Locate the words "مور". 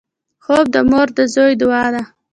0.89-1.07